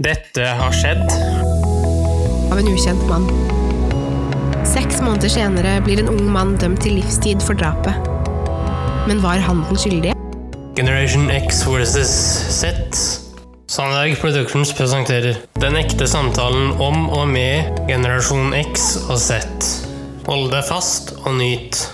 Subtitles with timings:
[0.00, 1.02] Dette har skjedd.
[2.52, 3.26] av en ukjent mann.
[4.64, 7.92] Seks måneder senere blir en ung mann dømt til livstid for drapet.
[9.04, 10.16] Men var han den skyldige?
[10.80, 12.08] Generation X versus
[12.56, 12.72] Z.
[13.68, 19.44] Sandberg Productions presenterer Den ekte samtalen om og med generasjon X og Z.
[20.24, 21.84] Hold deg fast og nyt.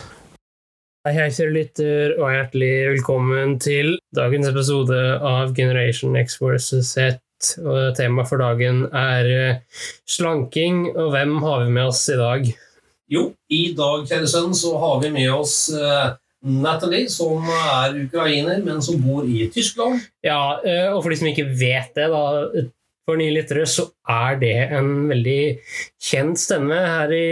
[1.02, 7.18] Hei, hei, kjære lytter, og hjertelig velkommen til dagens episode av Generation X versus Z.
[7.62, 12.48] Og Temaet for dagen er eh, slanking, og hvem har vi med oss i dag?
[13.08, 16.10] Jo, i dag, kjære sønn, så har vi med oss eh,
[16.48, 20.02] Natalie, som er ukrainer, men som bor i Tyskland.
[20.26, 22.24] Ja, eh, og for de som ikke vet det, da,
[23.08, 25.40] for nye lyttere, så er det en veldig
[26.10, 27.24] kjent stemme her i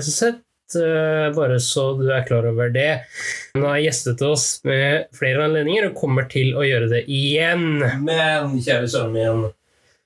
[0.00, 0.22] Z.
[0.32, 0.40] eh,
[1.36, 3.04] Bare så du er klar over det.
[3.54, 7.82] Hun har gjestet oss med flere anledninger og kommer til å gjøre det igjen.
[8.02, 9.52] Men kjære sønnen min,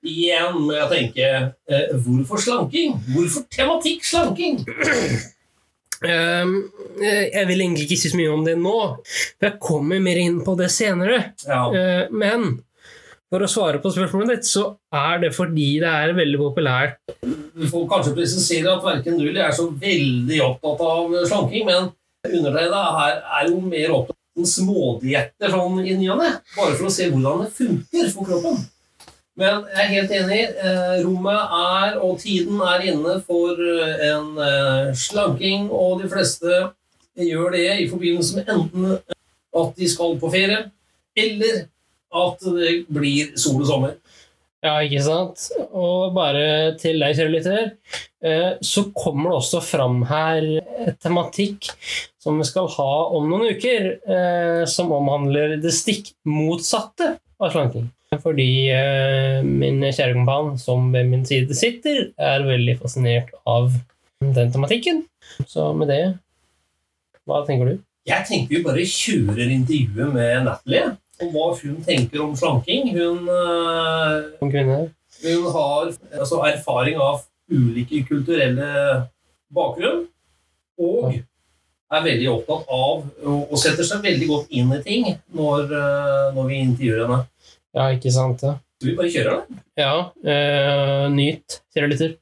[0.06, 1.30] igjen må jeg tenke
[1.70, 2.94] eh, hvorfor slanking?
[3.14, 4.60] Hvorfor tematikk slanking?
[5.98, 6.52] Um,
[7.02, 10.20] eh, jeg vil egentlig ikke si så mye om det nå, for jeg kommer mer
[10.22, 11.32] inn på det senere.
[11.46, 12.60] Ja, Uh, Men
[13.28, 17.68] for å svare på spørsmålet ditt, så er det fordi det er veldig populært Vi
[17.68, 21.90] får kanskje presisere at verken du eller jeg er så veldig opptatt av slanking, men
[22.24, 26.88] undertegnede her er jo mer opptatt av smådietter sånn i ny og ne, bare for
[26.88, 28.66] å se hvordan det funker for kroppen.
[29.38, 30.38] Men jeg er helt enig.
[30.66, 36.62] eh, Rommet er, og tiden er inne for eh, en eh, slanking, og de fleste
[37.18, 38.96] gjør det i forbindelse med enten
[39.58, 40.58] at de skal på ferie,
[41.18, 41.60] eller
[42.14, 43.98] at det blir sol og sommer.
[44.64, 45.44] Ja, ikke sant?
[45.70, 47.68] Og bare til deg, kjære lytter,
[48.26, 50.42] eh, så kommer det også fram her
[50.82, 51.68] et tematikk
[52.18, 57.86] som vi skal ha om noen uker, eh, som omhandler det stikk motsatte av slanking.
[58.18, 63.70] Fordi eh, min kjære kompan, som ved min side sitter, er veldig fascinert av
[64.24, 65.04] den tematikken.
[65.46, 66.02] Så med det,
[67.28, 67.84] hva tenker du?
[68.08, 72.92] Jeg tenker vi bare kjører intervjuet med Natalie om hva hun tenker om slanking.
[72.94, 74.28] Hun, øh,
[75.22, 78.68] hun har altså, erfaring av ulike kulturelle
[79.54, 80.04] bakgrunn,
[80.78, 81.14] og
[81.88, 86.34] er veldig opptatt av og og setter seg veldig godt inn i ting når, øh,
[86.36, 87.20] når vi intervjuer henne.
[87.74, 88.42] Ja, ikke sant?
[88.44, 89.62] Ja, Så vi bare kjører da?
[89.78, 89.94] ja
[90.32, 92.16] eh, nyt, kjære lytter.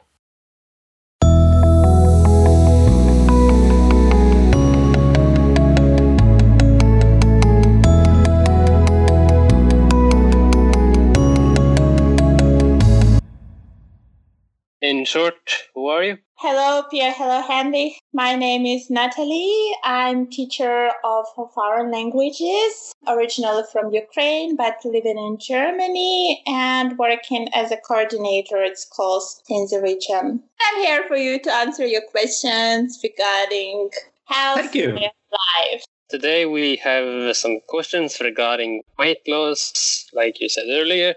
[15.17, 16.19] Short, who are you?
[16.35, 17.15] Hello, Pierre.
[17.17, 17.99] Hello, Handy.
[18.13, 19.73] My name is Natalie.
[19.83, 27.73] I'm teacher of foreign languages, originally from Ukraine, but living in Germany and working as
[27.73, 30.43] a coordinator at schools in the region.
[30.61, 33.89] I'm here for you to answer your questions regarding
[34.27, 34.91] health Thank you.
[34.91, 35.17] and
[35.47, 35.83] life.
[36.11, 41.15] Today we have some questions regarding weight loss, like you said earlier,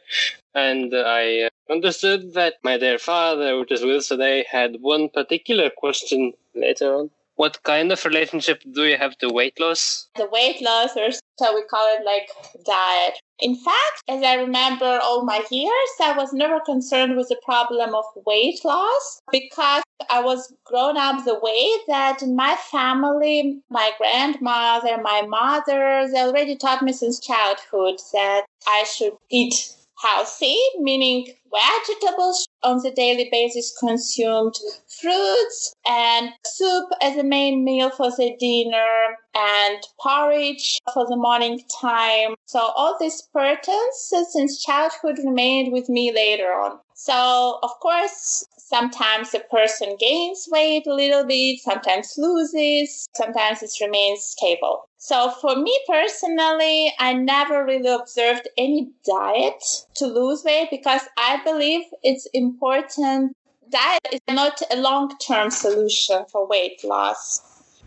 [0.55, 5.09] and I uh, understood that my dear father, which is with us today, had one
[5.09, 7.11] particular question later on.
[7.35, 10.09] What kind of relationship do you have to weight loss?
[10.17, 12.29] the weight loss, or so we call it like
[12.65, 13.17] diet.
[13.39, 17.95] In fact, as I remember all my years, I was never concerned with the problem
[17.95, 23.91] of weight loss because I was grown up the way that in my family, my
[23.97, 31.27] grandmother, my mother, they already taught me since childhood that I should eat healthy, meaning
[31.51, 34.55] vegetables on the daily basis consumed,
[35.01, 41.61] fruits and soup as a main meal for the dinner, and porridge for the morning
[41.81, 42.35] time.
[42.45, 46.79] So all these patterns since childhood remained with me later on.
[46.95, 53.71] So of course, sometimes a person gains weight a little bit, sometimes loses, sometimes it
[53.81, 54.83] remains stable.
[54.97, 59.63] So for me personally, I never really observed any diet
[59.95, 63.35] to lose weight because I believe it's important.
[63.69, 67.81] Diet is not a long-term solution for weight loss.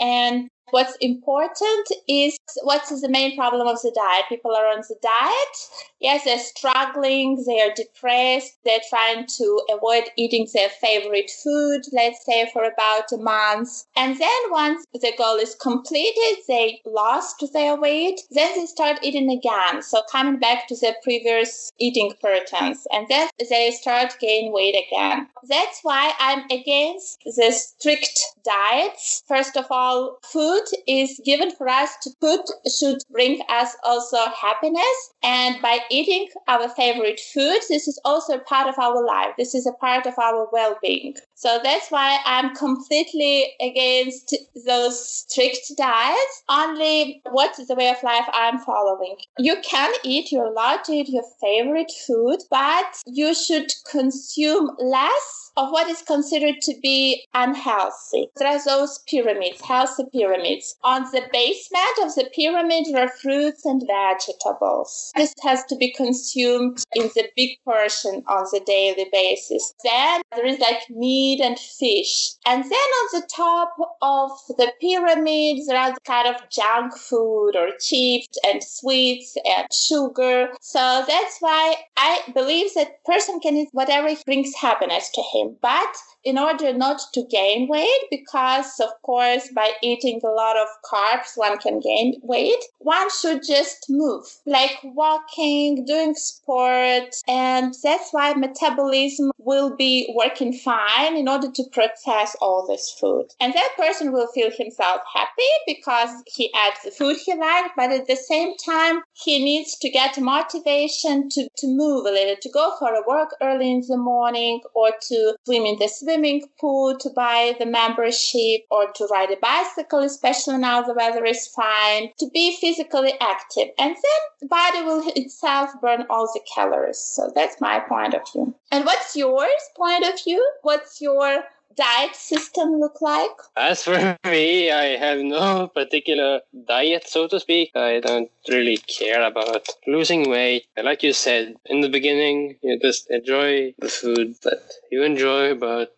[0.00, 4.24] And what's important is what is the main problem of the diet?
[4.28, 5.56] People are on the diet.
[6.00, 12.24] Yes, they're struggling, they are depressed, they're trying to avoid eating their favorite food, let's
[12.24, 13.84] say for about a month.
[13.96, 19.30] And then once the goal is completed, they lost their weight, then they start eating
[19.30, 19.82] again.
[19.82, 22.86] So coming back to their previous eating patterns.
[22.92, 25.28] And then they start gain weight again.
[25.48, 29.22] That's why I'm against the strict diets.
[29.26, 32.40] First of all, food food is given for us to put
[32.78, 35.12] should bring us also happiness.
[35.22, 39.34] And by eating our favorite food, this is also part of our life.
[39.36, 41.14] This is a part of our well-being.
[41.38, 44.36] So that's why I'm completely against
[44.66, 46.42] those strict diets.
[46.48, 49.14] Only what is the way of life I'm following.
[49.38, 55.70] You can eat, allowed to eat your favorite food, but you should consume less of
[55.70, 58.30] what is considered to be unhealthy.
[58.36, 60.74] There are those pyramids, healthy pyramids.
[60.82, 65.12] On the basement of the pyramid are fruits and vegetables.
[65.14, 69.72] This has to be consumed in the big portion on the daily basis.
[69.84, 72.32] Then there is like meat and fish.
[72.46, 77.68] And then on the top of the pyramid there are kind of junk food or
[77.80, 80.48] chips and sweets and sugar.
[80.60, 85.96] So that's why I believe that person can eat whatever brings happiness to him but
[86.24, 91.36] in order not to gain weight, because of course, by eating a lot of carbs,
[91.36, 97.14] one can gain weight, one should just move, like walking, doing sport.
[97.26, 103.26] And that's why metabolism will be working fine in order to process all this food.
[103.40, 107.90] And that person will feel himself happy because he adds the food he liked, but
[107.90, 112.50] at the same time, he needs to get motivation to, to move a little, to
[112.50, 116.96] go for a walk early in the morning or to swim in the swimming pool,
[116.98, 122.10] to buy the membership, or to ride a bicycle, especially now the weather is fine,
[122.18, 123.68] to be physically active.
[123.78, 126.98] And then the body will itself burn all the calories.
[126.98, 128.54] So that's my point of view.
[128.70, 130.44] And what's yours point of view?
[130.62, 131.44] What's your
[131.78, 133.30] diet system look like?
[133.56, 137.70] As for me, I have no particular diet, so to speak.
[137.74, 140.66] I don't really care about losing weight.
[140.76, 144.60] Like you said in the beginning, you just enjoy the food that
[144.90, 145.94] you enjoy, but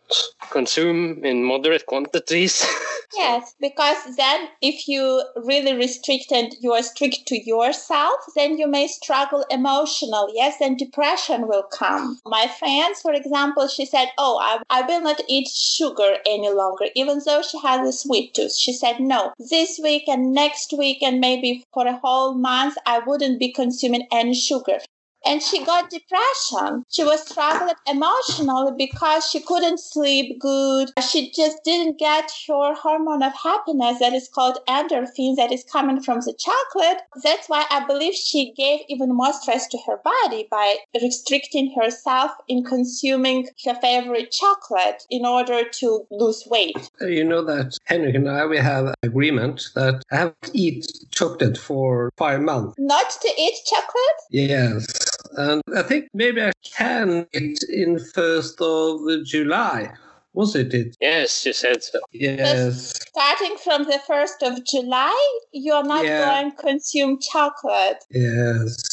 [0.51, 2.65] consume in moderate quantities.
[3.17, 8.67] yes, because then if you really restrict and you are strict to yourself, then you
[8.67, 10.33] may struggle emotionally.
[10.35, 12.19] Yes, and depression will come.
[12.27, 16.87] My friend, for example, she said, Oh, I, I will not eat sugar any longer,
[16.95, 18.55] even though she has a sweet tooth.
[18.55, 23.01] She said, No, this week and next week and maybe for a whole month, I
[23.01, 24.79] wouldn't be consuming any sugar
[25.25, 26.85] and she got depression.
[26.91, 30.91] She was struggling emotionally because she couldn't sleep good.
[31.09, 36.03] She just didn't get her hormone of happiness that is called endorphins that is coming
[36.03, 37.03] from the chocolate.
[37.23, 42.33] That's why I believe she gave even more stress to her body by restricting herself
[42.49, 46.91] in consuming her favorite chocolate in order to lose weight.
[47.01, 50.87] You know that Henrik and I we have an agreement that I have to eat
[51.11, 52.75] chocolate for five months.
[52.79, 54.21] Not to eat chocolate?
[54.31, 55.20] Yes.
[55.37, 59.93] And I think maybe I can it in 1st of July.
[60.33, 60.97] Was it it?
[61.01, 61.99] Yes, you said so.
[62.13, 62.93] Yes.
[63.09, 66.25] Starting from the 1st of July, you're not Yeah.
[66.25, 68.05] going to consume chocolate.
[68.11, 68.90] Yes.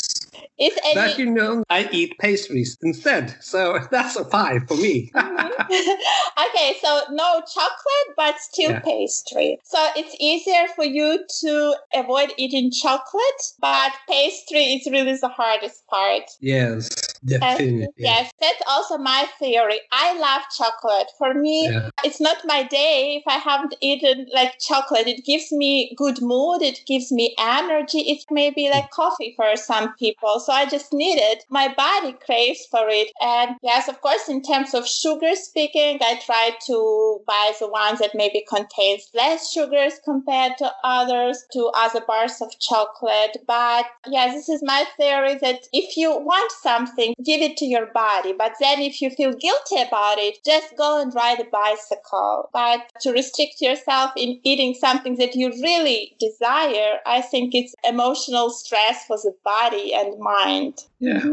[0.59, 3.35] Is any But you know, I eat pastries instead.
[3.41, 5.11] So that's a five for me.
[5.27, 5.47] Mm-hmm.
[6.49, 8.79] okay, so no chocolate, but still Yeah.
[8.79, 9.59] pastry.
[9.63, 15.85] So it's easier for you to avoid eating chocolate, but pastry is really the hardest
[15.87, 16.23] part.
[16.39, 16.89] yes,
[17.25, 17.87] definitely.
[17.97, 19.79] yes, that's also my theory.
[19.91, 21.11] I love chocolate.
[21.17, 21.89] For me, Yeah.
[22.03, 25.07] it's not my day if I haven't eaten like chocolate.
[25.07, 26.61] It gives me good mood.
[26.61, 27.99] It gives me energy.
[27.99, 28.91] It may be like mm.
[28.91, 30.39] coffee for some people.
[30.39, 31.45] So I just need it.
[31.49, 33.11] My body craves for it.
[33.21, 37.99] And yes, of course, in terms of sugar speaking, I try to buy the ones
[37.99, 43.37] that maybe contains less sugars compared to others, to other bars of chocolate.
[43.47, 47.87] But yeah, this is my theory that if you want something, give it to your
[47.87, 48.33] body.
[48.37, 52.49] But then if you feel guilty about it, just go and ride a bicycle.
[52.53, 58.49] But to restrict yourself in eating something that you really desire, I think it's emotional
[58.49, 60.83] stress for the body and mind.
[60.99, 61.23] Yeah,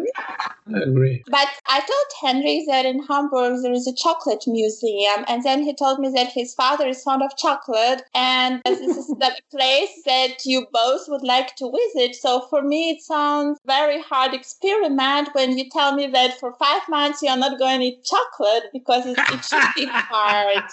[0.75, 1.25] I agree.
[1.27, 5.75] But I told Henry that in Hamburg there is a chocolate museum, and then he
[5.75, 10.45] told me that his father is fond of chocolate, and this is the place that
[10.45, 12.15] you both would like to visit.
[12.15, 16.83] So for me, it sounds very hard experiment when you tell me that for five
[16.89, 20.65] months you are not going to eat chocolate because it, it should be hard.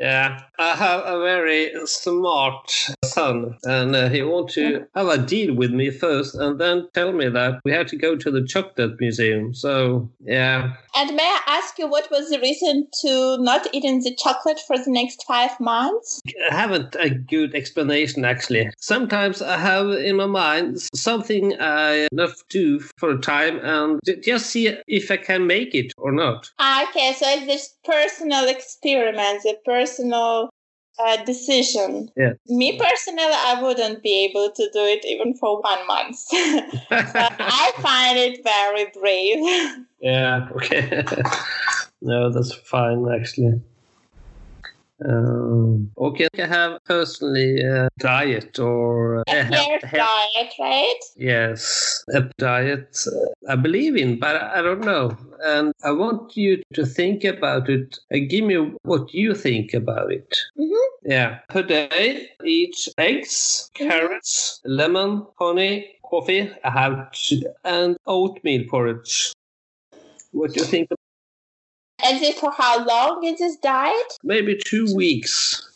[0.00, 2.70] Yeah, I have a very smart
[3.04, 7.12] son, and uh, he wants to have a deal with me first, and then tell
[7.12, 9.52] me that we have to go to the chocolate museum.
[9.52, 14.16] So yeah, And may I ask you what was the reason to not eating the
[14.16, 16.22] chocolate for the next five months?
[16.50, 18.70] I haven't a good explanation actually.
[18.78, 24.46] Sometimes I have in my mind something I not do for a time, and just
[24.46, 26.50] see if I can make it or not.
[26.58, 32.10] Ah, Okay, so it's this personal experiment, a personal uh, decision.
[32.16, 32.32] Yeah.
[32.46, 36.18] Me personally, I wouldn't be able to do it even for one month.
[36.32, 39.86] I find it very brave.
[40.00, 41.04] yeah, okay.
[42.02, 43.60] no, that's fine actually.
[45.08, 51.00] Um, okay, I have personally a diet or A hair diet, right?
[51.16, 55.16] Yes, a diet uh, I believe in, but I don't know.
[55.42, 60.12] And I want you to think about it and give me what you think about
[60.12, 60.36] it.
[60.58, 61.10] Mm-hmm.
[61.10, 61.38] Yeah.
[61.48, 67.12] Per day, eat eggs, carrots, lemon, honey, coffee, I have
[67.64, 69.32] and oatmeal porridge.
[70.32, 70.88] What do you think?
[72.04, 74.18] And is for how long is this diet?
[74.22, 75.66] Maybe two weeks.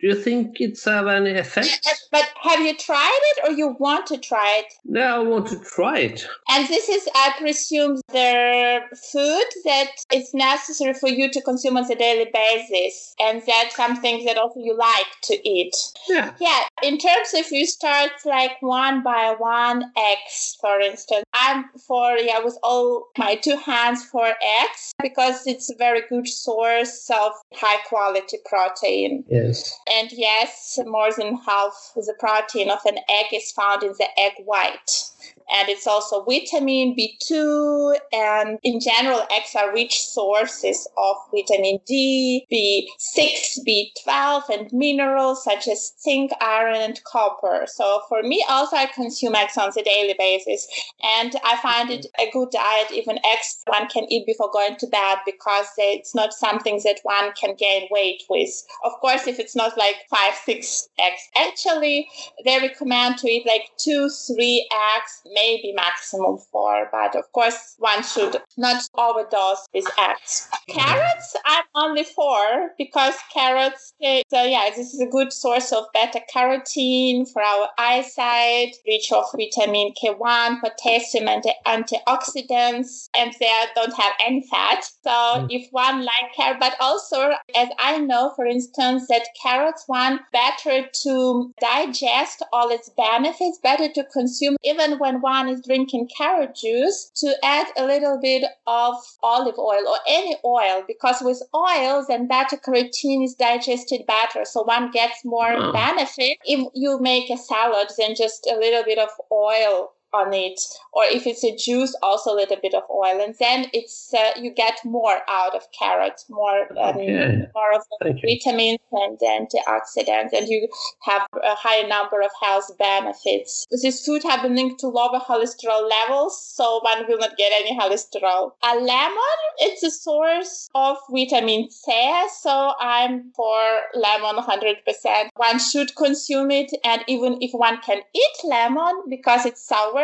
[0.00, 1.86] Do you think it's have any effect?
[2.10, 4.72] But have you tried it or you want to try it?
[4.86, 6.26] No, I want to try it.
[6.48, 8.80] And this is, I presume, the
[9.12, 13.14] food that is necessary for you to consume on a daily basis.
[13.20, 15.74] And that's something that also you like to eat.
[16.08, 16.32] Yeah.
[16.40, 16.62] Yeah.
[16.82, 22.40] In terms of you start like one by one eggs, for instance, I'm for, yeah,
[22.40, 27.80] with all my two hands for eggs because it's a very good source of high
[27.88, 29.24] quality protein.
[29.28, 29.78] Yes.
[29.90, 34.32] And yes, more than half the protein of an egg is found in the egg
[34.44, 35.10] white.
[35.52, 37.98] And it's also vitamin B2.
[38.12, 45.68] And in general, eggs are rich sources of vitamin D, B6, B12, and minerals such
[45.68, 47.64] as zinc, iron, and copper.
[47.66, 50.66] So for me, also, I consume eggs on a daily basis.
[51.02, 54.86] And I find it a good diet, even eggs one can eat before going to
[54.86, 58.50] bed because it's not something that one can gain weight with.
[58.84, 62.08] Of course, if it's not like five, six eggs, actually,
[62.44, 66.88] they recommend to eat like two, three eggs, maybe maximum four.
[66.92, 70.48] But of course, one should not overdose with eggs.
[70.68, 75.84] Carrots, I'm only four because carrots, they, so yeah, this is a good source of
[75.94, 83.94] beta carotene for our eyesight, rich of vitamin K1, potassium, and antioxidants, and they don't
[83.94, 84.84] have any fat.
[85.04, 85.46] So Mm.
[85.50, 90.88] if one like carrot, but also as I know, for instance, that carrots one better
[91.04, 97.10] to digest all its benefits, better to consume even when one is drinking carrot juice,
[97.16, 102.28] to add a little bit of olive oil or any oil, because with oils and
[102.28, 105.72] beta carotene is digested better, so one gets more Oh.
[105.72, 110.60] benefit if you make a salad than just a little bit of oil on it
[110.92, 114.30] or if it's a juice also a little bit of oil and then it's uh,
[114.40, 117.46] you get more out of carrot more um, Okay.
[117.54, 118.28] more of the Thank you.
[118.28, 120.68] vitamins and antioxidants and you
[121.02, 125.88] have a higher number of health benefits this food have been linked to lower cholesterol
[125.88, 131.70] levels so one will not get any cholesterol a lemon it's a source of vitamin
[131.70, 131.92] c
[132.40, 133.60] so i'm for
[133.94, 139.62] lemon 100% one should consume it and even if one can eat lemon because it's
[139.66, 139.99] sour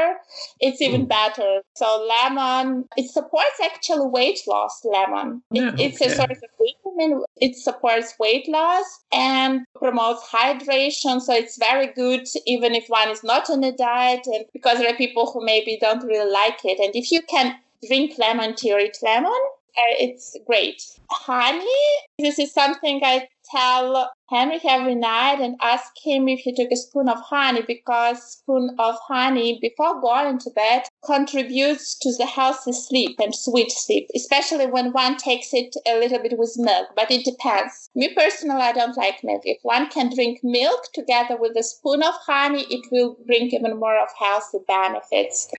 [0.61, 1.51] it's even better.
[1.75, 4.85] So lemon, it supports actual weight loss.
[4.85, 6.15] Lemon, It- Yeah, it's a okay.
[6.15, 7.23] source of vitamin.
[7.47, 11.21] It supports weight loss and promotes hydration.
[11.21, 14.91] So it's very good even if one is not on a diet, and because there
[14.93, 16.79] are people who maybe don't really like it.
[16.85, 19.43] And if you can drink lemon tea or eat lemon,
[19.79, 20.83] uh, it's great.
[21.11, 21.85] Honey,
[22.19, 26.77] this is something I tell Henry every night and ask him if he took a
[26.77, 32.73] spoon of honey because spoon of honey before going to bed contributes to the healthy
[32.73, 36.89] sleep and sweet sleep, especially when one takes it a little bit with milk.
[36.97, 37.89] But it depends.
[37.95, 39.43] Me personally, I don't like milk.
[39.45, 43.79] If one can drink milk together with a spoon of honey, it will bring even
[43.79, 45.53] more of healthy benefits.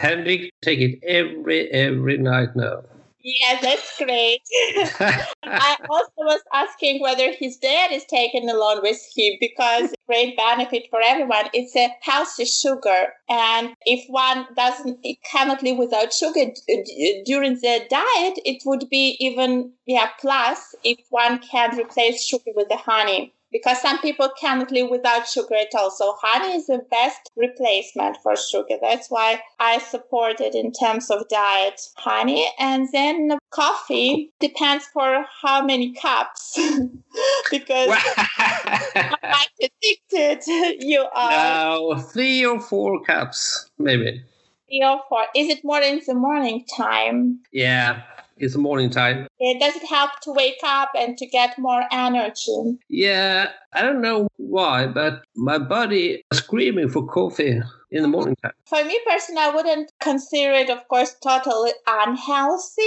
[0.00, 2.82] Henrik, take it every every night now.
[3.28, 4.40] Yeah, that's great.
[5.58, 10.86] I also was asking whether his dad is taken along with him because great benefit
[10.90, 11.46] for everyone.
[11.52, 17.54] It's a healthy sugar, and if one doesn't, cannot live without sugar d- d- during
[17.54, 22.76] the diet, it would be even yeah plus if one can replace sugar with the
[22.76, 23.32] honey.
[23.56, 25.90] Because some people cannot live without sugar at all.
[25.90, 28.76] So honey is the best replacement for sugar.
[28.82, 31.80] That's why I support it in terms of diet.
[31.96, 36.58] Honey and then coffee depends for how many cups.
[37.50, 40.42] because how much addicted
[40.80, 41.30] you are.
[41.30, 44.22] now three or four cups, maybe.
[44.68, 45.24] Three or four.
[45.34, 47.40] Is it more in the morning time?
[47.52, 48.02] Yeah,
[48.36, 49.26] it's morning time.
[49.40, 52.78] Uh, Does it help to wake up and to get more energy?
[52.88, 58.36] Yeah, I don't know why, but my body is screaming for coffee in the morning
[58.42, 58.52] time.
[58.66, 62.82] For me personally, I wouldn't consider it, of course, totally unhealthy.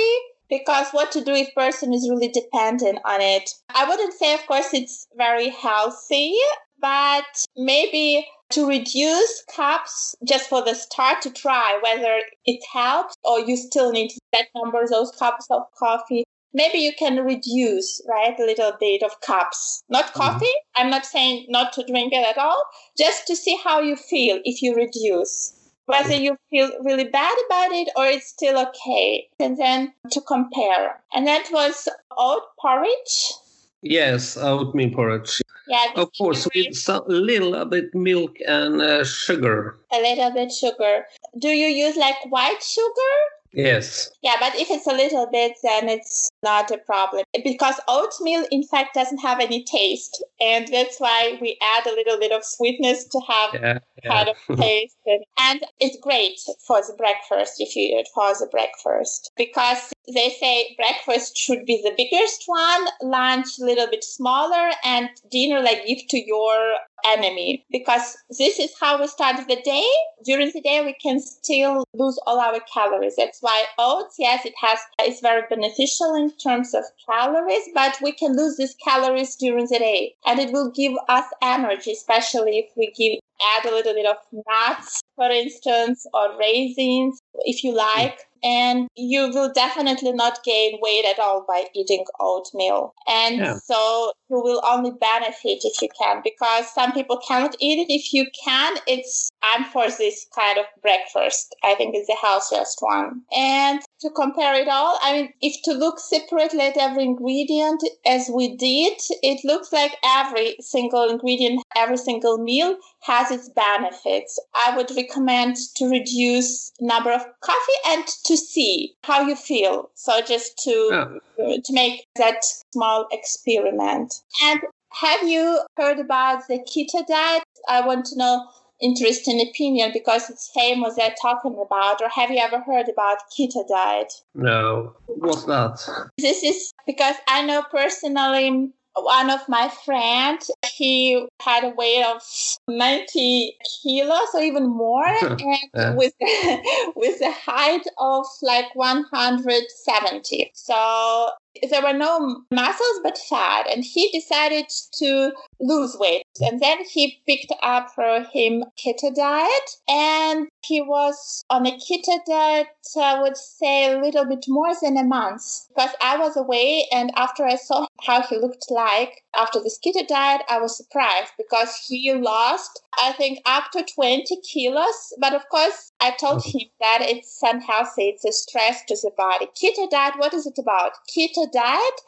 [0.49, 3.51] because what to do if person is really dependent on it.
[3.69, 6.33] I wouldn't say, of course, it's very healthy,
[6.81, 13.39] but maybe to reduce cups just for the start to try whether it helps or
[13.39, 16.23] you still need that number those cups of coffee.
[16.51, 19.83] Maybe you can reduce right a little bit of cups.
[19.89, 20.81] Not coffee mm-hmm.
[20.81, 22.63] i'm not saying not to drink it at all
[22.97, 25.55] just to see how you feel if you reduce.
[25.85, 29.27] Whether you feel really bad about it or it's still okay.
[29.39, 31.01] And then to compare.
[31.13, 33.33] And that was oat porridge
[33.81, 35.41] Yes, oatmeal porridge.
[35.67, 39.77] Yeah, of course, with some little bit milk and uh, sugar.
[39.91, 41.05] A little bit sugar.
[41.37, 43.15] Do you use like white sugar?
[43.53, 44.11] Yes.
[44.21, 48.63] Yeah, but if it's a little bit, then it's not a problem because oatmeal, in
[48.63, 53.05] fact, doesn't have any taste, and that's why we add a little bit of sweetness
[53.05, 54.09] to have yeah, yeah.
[54.09, 54.95] kind of taste.
[55.37, 60.75] And it's great for the breakfast if you eat for the breakfast because they say
[60.77, 66.07] breakfast should be the biggest one, lunch a little bit smaller, and dinner like give
[66.09, 69.85] to your enemy because this is how we start the day.
[70.25, 73.15] During the day, we can still lose all our calories.
[73.15, 78.11] That's why oats, yes, it has it's very beneficial in terms of calories, but we
[78.11, 82.71] can lose these calories during the day, and it will give us energy, especially if
[82.75, 88.19] we give add a little bit of nuts, for instance, or raisins, if you like
[88.43, 92.93] and you will definitely not gain weight at all by eating oatmeal.
[93.07, 93.55] And yeah.
[93.55, 97.93] so you will only benefit if you can, because some people cannot eat it.
[97.93, 101.55] If you can, it's I'm for this kind of breakfast.
[101.63, 103.21] I think it's the healthiest one.
[103.35, 108.29] And to compare it all, I mean, if to look separately at every ingredient as
[108.33, 114.39] we did, it looks like every single ingredient, every single meal has its benefits.
[114.53, 119.91] I would recommend to reduce number of coffee and to see how you feel.
[119.95, 121.55] So just to yeah.
[121.63, 122.43] to make that
[122.73, 124.21] small experiment.
[124.43, 127.43] And have you heard about the keto diet?
[127.67, 128.47] I want to know
[128.81, 133.67] interesting opinion because it's famous they're talking about or have you ever heard about keto
[133.67, 135.77] diet no what's that
[136.17, 138.71] this is because i know personally
[139.03, 142.21] one of my friends he had a weight of
[142.67, 145.41] 90 kilos or even more and
[145.73, 145.95] yeah.
[145.95, 146.13] with
[146.95, 151.29] with a height of like 170 so
[151.69, 156.23] there were no muscles but fat and he decided to lose weight.
[156.41, 162.17] And then he picked up for him keto diet and he was on a keto
[162.27, 162.67] diet
[162.99, 165.67] i would say a little bit more than a month.
[165.69, 170.05] Because i was away and after i saw how he looked like after this keto
[170.07, 175.13] diet i was surprised because he lost i think up to 20 kilos.
[175.19, 179.47] But of course i told him that it's unhealthy it's a stress to the body.
[179.61, 180.93] Keto diet what is it about?
[181.09, 182.01] Keto diet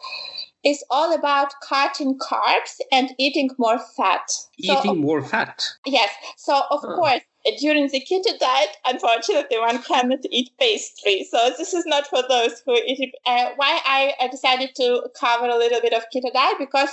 [0.64, 4.32] is all about cutting carbs and eating more fat.
[4.58, 5.66] Eating so, more fat.
[5.86, 6.10] Yes.
[6.38, 7.22] So of course,
[7.60, 11.28] during the keto diet, unfortunately, one cannot eat pastry.
[11.30, 13.16] So this is not for those who eat it.
[13.26, 16.90] Uh, why I decided to cover a little bit of keto diet because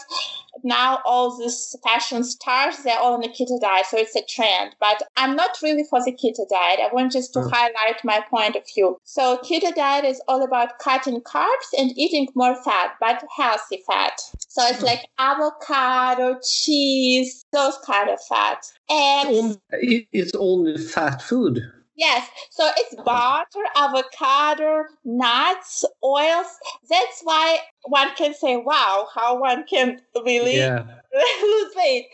[0.65, 4.75] now all these fashion stars they're all on the keto diet, so it's a trend.
[4.81, 6.81] But I'm not really for the keto diet.
[6.81, 7.51] I want just to mm.
[7.51, 8.99] highlight my point of view.
[9.05, 14.21] So keto diet is all about cutting carbs and eating more fat, but healthy fat.
[14.49, 14.85] So it's mm.
[14.85, 18.73] like avocado, cheese, those kind of fats.
[18.91, 21.63] And it's only fat food.
[21.99, 26.47] Yes, so it's butter, avocado, nuts, oils.
[26.89, 30.85] That's why one can say, wow, how one can really yeah.
[31.43, 32.07] lose weight.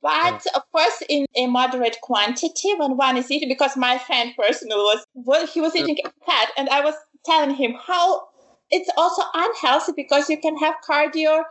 [0.00, 0.52] But yeah.
[0.54, 5.04] of course, in a moderate quantity when one is eating, because my friend personally was,
[5.12, 6.94] well, he was eating fat, and I was
[7.26, 8.22] telling him how
[8.70, 11.44] it's also unhealthy because you can have cardiovascular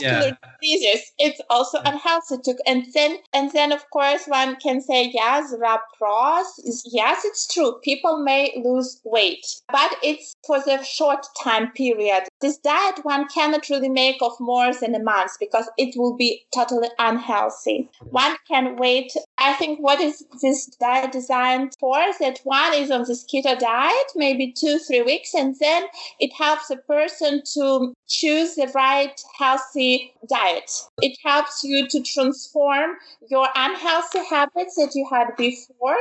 [0.00, 0.32] yeah.
[0.60, 1.12] diseases.
[1.18, 6.44] It's also unhealthy to and then and then of course one can say yes, are.
[6.86, 7.78] Yes, it's true.
[7.82, 12.24] People may lose weight, but it's for the short time period.
[12.40, 16.44] This diet one cannot really make of more than a month because it will be
[16.54, 17.88] totally unhealthy.
[18.10, 19.12] One can wait.
[19.38, 21.96] I think what is this diet designed for?
[22.20, 25.84] That one is on this keto diet, maybe two, three weeks, and then
[26.20, 30.70] it has helps a person to choose the right healthy diet.
[31.02, 32.92] It helps you to transform
[33.28, 35.96] your unhealthy habits that you had before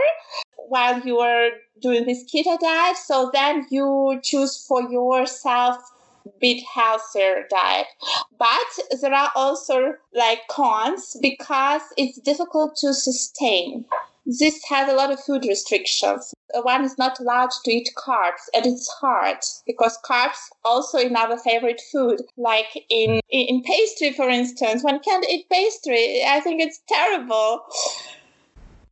[0.68, 1.50] while you were
[1.82, 2.98] doing this keto diet.
[2.98, 5.78] So then you choose for yourself
[6.26, 7.88] a bit healthier diet.
[8.38, 13.86] But there are also like cons because it's difficult to sustain.
[14.26, 16.34] This has a lot of food restrictions.
[16.62, 21.38] One is not allowed to eat carbs, and it's hard because carbs also in our
[21.38, 24.84] favorite food, like in in pastry, for instance.
[24.84, 26.24] One can't eat pastry.
[26.26, 27.62] I think it's terrible.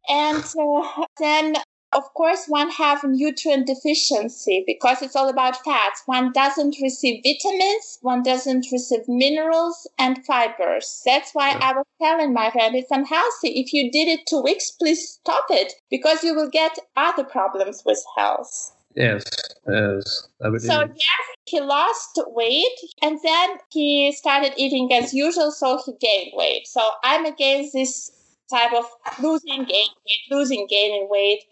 [0.10, 1.56] And uh, then
[1.94, 6.04] of course, one have nutrient deficiency because it's all about fats.
[6.06, 11.02] One doesn't receive vitamins, one doesn't receive minerals and fibers.
[11.06, 13.60] That's why I was telling my friend it's unhealthy.
[13.60, 17.84] If you did it two weeks, please stop it because you will get other problems
[17.86, 18.74] with health.
[18.96, 19.24] Yes,
[19.68, 20.28] yes.
[20.60, 26.32] So yes, he lost weight and then he started eating as usual, so he gained
[26.36, 26.68] weight.
[26.68, 28.12] So I'm against this
[28.52, 28.86] type of
[29.22, 31.44] losing gain weight, losing gaining weight.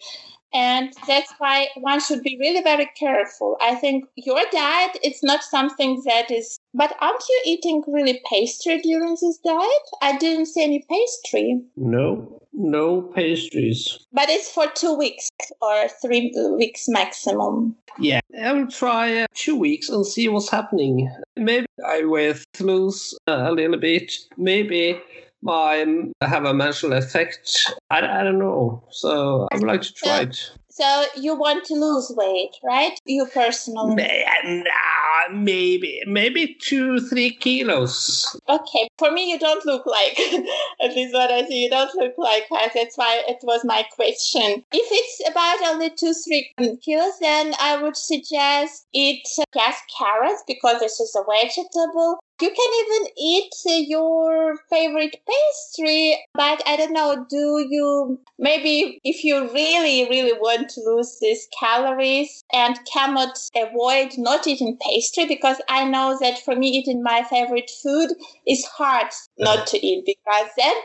[0.51, 3.55] And that's why one should be really very careful.
[3.61, 8.79] I think your diet it's not something that is but aren't you eating really pastry
[8.81, 9.85] during this diet?
[10.01, 11.61] I didn't see any pastry.
[11.75, 13.99] no, no pastries.
[14.11, 15.29] But it's for two weeks
[15.61, 17.75] or three weeks maximum.
[17.97, 21.11] Yeah, I will try uh, two weeks and see what's happening.
[21.35, 24.13] Maybe I will lose uh, a little bit.
[24.37, 25.01] Maybe
[25.41, 25.85] my
[26.21, 27.71] have a mental effect.
[27.89, 28.83] I, I don't know.
[28.89, 30.51] So I would like to try it.
[30.71, 32.97] So you want to lose weight, right?
[33.05, 33.95] You personally.
[33.95, 38.39] May- nah, maybe, maybe two, three kilos.
[38.47, 40.17] Okay, for me, you don't look like,
[40.81, 42.69] at least what I see, you don't look like her.
[42.73, 44.63] That's why it was my question.
[44.71, 46.49] If it's about only two, three
[46.81, 52.19] kilos, then I would suggest eat yes, carrots because this is a vegetable.
[52.41, 53.53] You can even eat
[53.89, 60.69] your favorite pastry, but I don't know, do you maybe if you really, really want
[60.69, 66.55] to lose these calories and cannot avoid not eating pastry, because I know that for
[66.55, 68.11] me eating my favorite food
[68.47, 70.75] is hard not to eat because then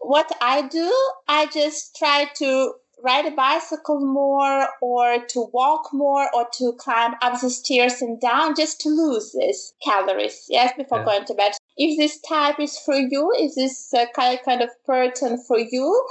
[0.00, 0.92] what I do,
[1.28, 7.14] I just try to ride a bicycle more or to walk more or to climb
[7.22, 11.04] up the stairs and down just to lose these calories yes before Yeah.
[11.04, 14.70] going to bed if this type is for you is this uh, kind kind of
[14.84, 16.06] person for you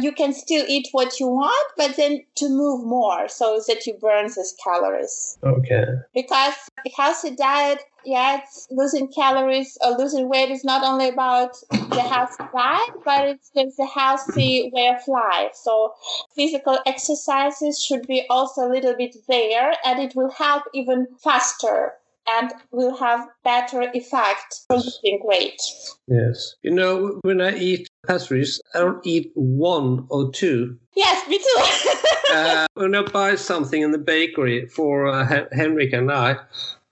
[0.00, 3.94] you can still eat what you want but then to move more so that you
[3.94, 5.38] burn these calories.
[5.42, 5.84] Okay.
[6.14, 6.54] because
[6.86, 12.02] a healthy diet yeah it's losing calories or losing weight is not only about the
[12.02, 15.52] healthy diet but it's just a healthy way of life.
[15.54, 15.94] So
[16.34, 21.94] physical exercises should be also a little bit there and it will help even faster
[22.28, 25.60] and will have better effect for losing weight
[26.08, 26.54] Yes.
[26.62, 30.78] You know, when I eat pastries, I don't eat one or two.
[30.94, 31.94] yes me too
[32.34, 36.36] uh, when I buy something in the bakery for uh, Henrik and I,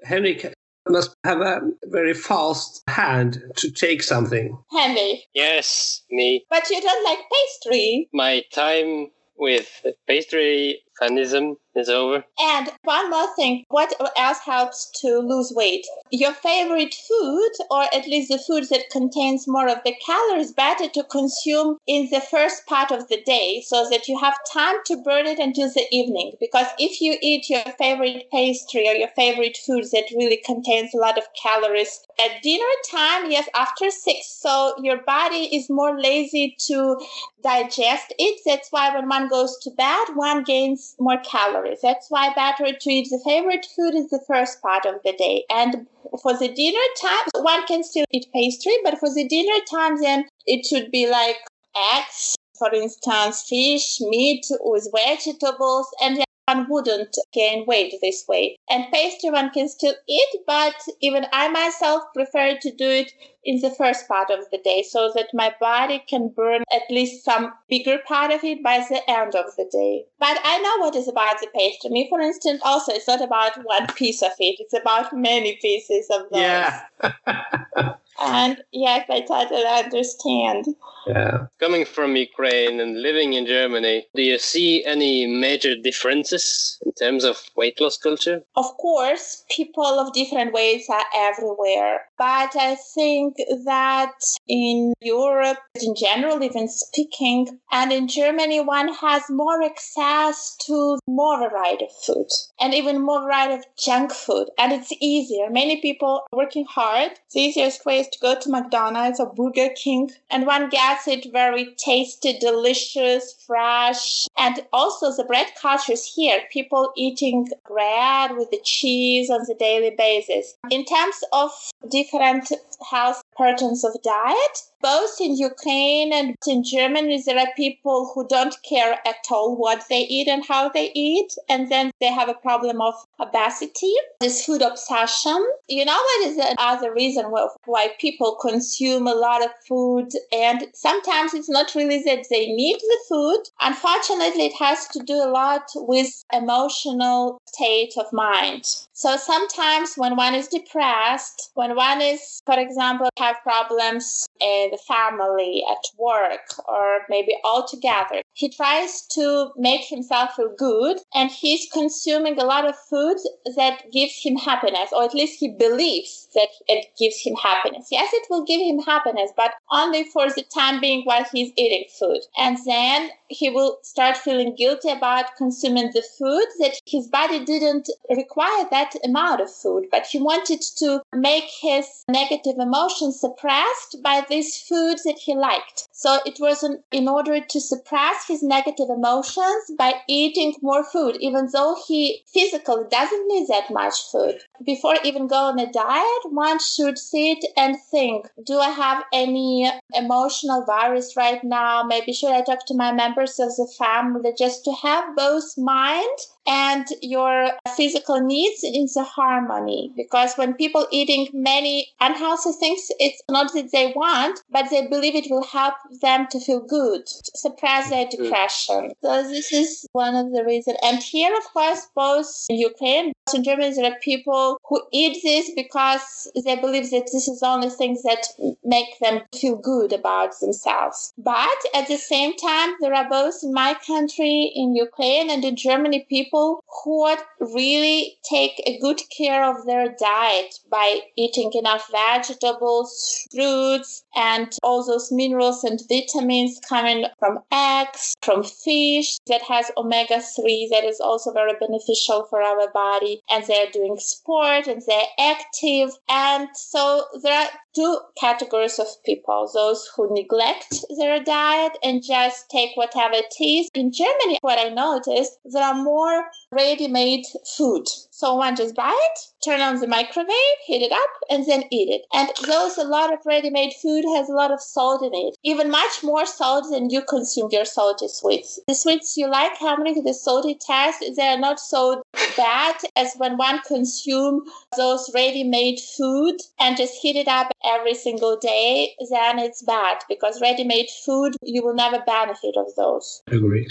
[0.02, 0.52] Henrik
[0.88, 4.58] must have a very fast hand to take something.
[4.70, 6.44] Henry Yes, me.
[6.50, 9.68] but you don't like pastry My time with
[10.06, 12.24] pastry fanism is over.
[12.38, 15.86] And one more thing, what else helps to lose weight?
[16.10, 20.88] Your favorite food, or at least the food that contains more of the calories, better
[20.88, 25.02] to consume in the first part of the day so that you have time to
[25.02, 26.32] burn it until the evening.
[26.40, 30.98] Because if you eat your favorite pastry or your favorite food that really contains a
[30.98, 36.56] lot of calories at dinner time, yes, after six, so your body is more lazy
[36.66, 37.00] to
[37.42, 38.40] digest it.
[38.44, 41.80] That's why when one goes to bed, one gains more calories.
[41.82, 45.44] That's why better to eat the favorite food is the first part of the day.
[45.50, 45.86] And
[46.22, 50.26] for the dinner time, one can still eat pastry, but for the dinner time, then
[50.46, 51.36] it should be like
[51.76, 58.56] eggs, for instance, fish, meat with vegetables, and one wouldn't gain weight this way.
[58.68, 63.12] And pastry one can still eat, but even I myself prefer to do it
[63.44, 67.24] in the first part of the day so that my body can burn at least
[67.24, 70.04] some bigger part of it by the end of the day.
[70.18, 71.90] But I know what is about the pastry.
[71.90, 76.08] Me, for instance, also it's not about one piece of it, it's about many pieces
[76.10, 76.40] of those.
[76.40, 77.94] Yeah.
[78.20, 80.66] And yes, I totally understand.
[81.06, 81.46] Yeah.
[81.60, 87.24] Coming from Ukraine and living in Germany, do you see any major differences in terms
[87.24, 88.42] of weight loss culture?
[88.56, 92.06] Of course, people of different weights are everywhere.
[92.16, 94.14] But I think that
[94.48, 101.50] in Europe, in general, even speaking, and in Germany, one has more access to more
[101.50, 102.28] variety of food
[102.60, 104.48] and even more variety of junk food.
[104.58, 105.50] And it's easier.
[105.50, 107.12] Many people are working hard.
[107.32, 111.32] The easiest way is to go to McDonald's or Burger King, and one gets it
[111.32, 114.26] very tasty, delicious, fresh.
[114.36, 116.42] And also the bread culture is here.
[116.50, 120.56] People eating bread with the cheese on the daily basis.
[120.70, 121.50] In terms of
[121.90, 122.50] different
[122.90, 124.62] health patterns of diet.
[124.84, 129.80] Both in Ukraine and in Germany, there are people who don't care at all what
[129.88, 131.30] they eat and how they eat.
[131.48, 135.40] And then they have a problem of obesity, this food obsession.
[135.68, 137.24] You know what is another reason
[137.64, 140.08] why people consume a lot of food?
[140.30, 143.40] And sometimes it's not really that they need the food.
[143.60, 148.64] Unfortunately, it has to do a lot with emotional state of mind.
[148.96, 154.78] So sometimes when one is depressed, when one is, for example, have problems in the
[154.78, 161.28] family, at work, or maybe all together, he tries to make himself feel good and
[161.28, 163.16] he's consuming a lot of food
[163.56, 167.88] that gives him happiness, or at least he believes that it gives him happiness.
[167.90, 171.84] Yes, it will give him happiness, but only for the time being while he's eating
[171.98, 172.20] food.
[172.38, 177.88] And then he will start feeling guilty about consuming the food that his body didn't
[178.08, 184.24] require that amount of food, but he wanted to make his negative emotions suppressed by
[184.28, 185.88] these foods that he liked.
[185.92, 191.48] So it was in order to suppress his negative emotions by eating more food, even
[191.52, 194.40] though he physically doesn't need that much food.
[194.64, 199.70] Before even go on a diet, one should sit and think, do I have any
[199.94, 201.82] emotional virus right now?
[201.82, 206.18] Maybe should I talk to my members of the family just to have both mind
[206.46, 209.92] and your physical needs in the harmony.
[209.96, 215.14] Because when people eating many unhealthy things, it's not that they want, but they believe
[215.14, 218.92] it will help them to feel good, to suppress their depression.
[219.02, 220.78] So this is one of the reasons.
[220.82, 225.22] And here, of course, both in Ukraine, both in Germany, there are people who eat
[225.22, 228.26] this because they believe that this is the only things that
[228.64, 231.12] make them feel good about themselves.
[231.16, 235.56] But at the same time, there are both in my country, in Ukraine, and in
[235.56, 237.16] Germany, people people who
[237.54, 244.84] really take a good care of their diet by eating enough vegetables, fruits, and all
[244.84, 251.00] those minerals and vitamins coming from eggs, from fish that has omega 3 that is
[251.00, 253.20] also very beneficial for our body.
[253.30, 255.90] And they're doing sport and they're active.
[256.08, 262.48] And so there are two categories of people those who neglect their diet and just
[262.50, 263.68] take whatever it is.
[263.74, 267.24] In Germany, what I noticed, there are more ready made
[267.56, 267.86] food.
[268.16, 270.28] So one just buy it, turn on the microwave,
[270.64, 272.02] heat it up, and then eat it.
[272.14, 275.36] And those a lot of ready made food has a lot of salt in it,
[275.42, 278.60] even much more salt than you consume your salty sweets.
[278.68, 282.04] The sweets you like having the salty taste, they are not so
[282.36, 284.44] bad as when one consume
[284.76, 289.98] those ready made food and just heat it up every single day, then it's bad
[290.08, 293.22] because ready made food, you will never benefit of those.
[293.26, 293.66] Agree.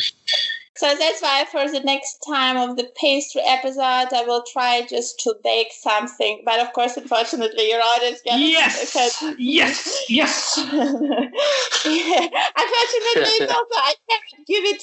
[0.76, 5.20] So that's why for the next time of the pastry episode, I will try just
[5.20, 6.42] to bake something.
[6.44, 8.96] But of course, unfortunately, your audience can yes,
[9.38, 10.58] yes, yes.
[10.72, 12.28] yeah.
[12.58, 14.82] Unfortunately, also I can't give it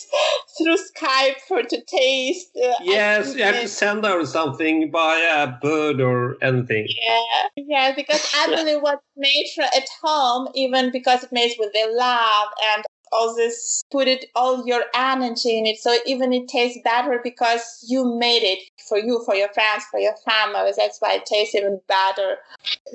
[0.57, 2.57] through Skype for to taste.
[2.57, 6.87] Uh, yes, you have to send her something by a bird or anything.
[7.05, 11.72] Yeah, yeah, because I believe what's made for at home, even because it made with
[11.72, 16.49] the love and all this put it all your energy in it so even it
[16.49, 21.01] tastes better because you made it for you for your friends for your family that's
[21.01, 22.37] why it tastes even better.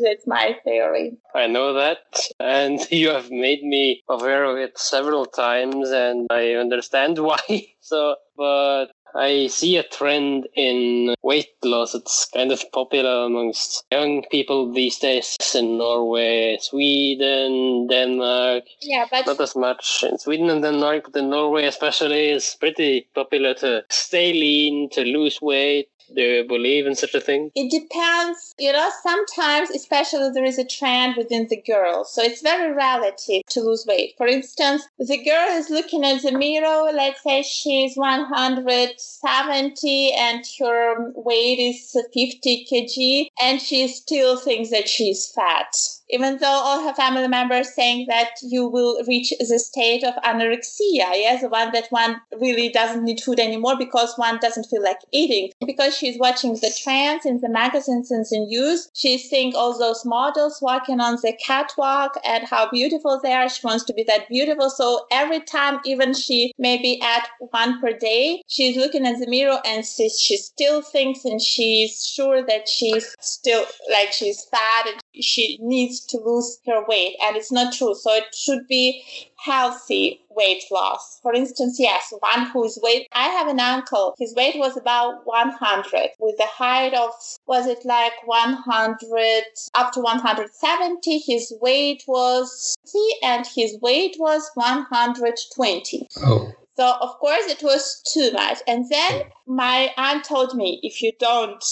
[0.02, 1.18] That's my theory.
[1.34, 1.98] I know that
[2.40, 7.40] and you have made me aware of it several times and i understand why
[7.82, 11.96] so but I see a trend in weight loss.
[11.96, 18.66] It's kind of popular amongst young people these days in Norway, Sweden, Denmark.
[18.82, 23.08] Yeah, but not as much in Sweden and Denmark, but in Norway especially is pretty
[23.16, 27.52] popular to stay lean, to lose weight, do you believe in such a thing?
[27.56, 28.54] It depends.
[28.60, 32.14] You know, sometimes, especially there is a trend within the girls.
[32.14, 34.14] So it's very relative to lose weight.
[34.18, 41.12] For instance, the girl is looking at the mirror, let's say she's 170 and her
[41.16, 45.74] weight is 50 kg, and she still thinks that she's fat
[46.10, 51.10] even though all her family members saying that you will reach the state of anorexia,
[51.16, 55.00] yes, the one that one really doesn't need food anymore because one doesn't feel like
[55.12, 55.52] eating.
[55.66, 60.06] Because she's watching the trends in the magazines and the news, she's seeing all those
[60.06, 63.50] models walking on the catwalk and how beautiful they are.
[63.50, 64.70] She wants to be that beautiful.
[64.70, 69.60] So every time, even she maybe at one per day, she's looking at the mirror
[69.66, 75.02] and she, she still thinks and she's sure that she's still like she's fat and
[75.22, 77.96] she needs to lose her weight, and it's not true.
[77.96, 79.04] So it should be
[79.38, 81.20] healthy weight loss.
[81.22, 83.08] For instance, yes, one who is weight.
[83.14, 84.16] I have an uncle.
[84.18, 87.12] His weight was about 100 with a height of
[87.48, 89.44] was it like 100
[89.76, 91.20] up to 170.
[91.20, 96.08] His weight was he and his weight was 120.
[96.18, 96.52] Oh.
[96.76, 98.60] So of course it was too much.
[98.68, 101.64] And then my aunt told me, if you don't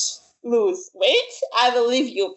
[0.43, 2.35] lose weight, I will leave you.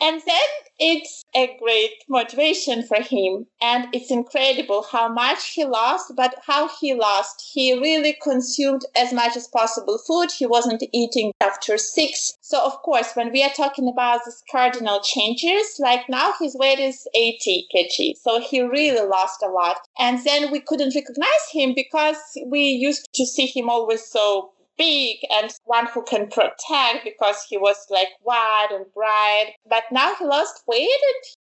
[0.00, 3.46] And then it's a great motivation for him.
[3.60, 7.50] And it's incredible how much he lost, but how he lost.
[7.52, 10.32] He really consumed as much as possible food.
[10.32, 12.34] He wasn't eating after six.
[12.40, 16.78] So, of course, when we are talking about these cardinal changes, like now his weight
[16.78, 18.16] is 80 kg.
[18.16, 19.78] So he really lost a lot.
[19.98, 25.18] And then we couldn't recognize him because we used to see him always so big
[25.30, 29.54] and one who can protect because he was like wide and bright.
[29.68, 30.88] But now he lost weight